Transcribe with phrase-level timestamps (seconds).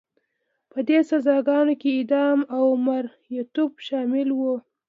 [0.71, 4.55] په دې سزاګانو کې اعدام او مریتوب شامل وو.